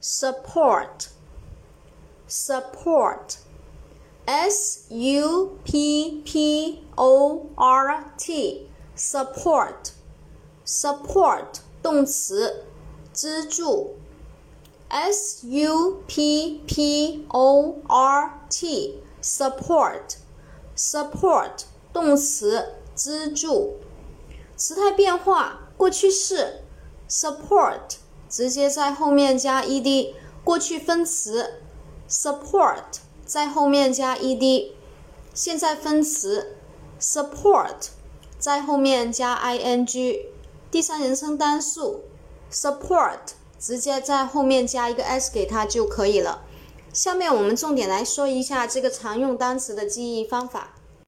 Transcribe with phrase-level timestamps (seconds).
[0.00, 1.08] support
[2.28, 3.38] support
[4.26, 9.92] s u p p o r t support
[10.64, 12.64] support 动词
[13.12, 13.96] 资助
[14.88, 20.16] s u p p o r t support
[20.76, 23.78] support 动词资助
[24.56, 26.62] 时态变化过去式
[27.08, 27.96] support
[28.29, 31.61] 直接在后面加 ed，过去分词
[32.07, 32.83] support
[33.25, 34.71] 在后面加 ed，
[35.33, 36.55] 现在分词
[37.01, 37.87] support
[38.37, 40.21] 在后面加 ing，
[40.69, 42.03] 第三人称单数
[42.51, 43.19] support
[43.59, 46.43] 直接在后面加一个 s 给它就可以了。
[46.93, 50.75] 下面我们重点来说一下这个常用单词的记忆方法。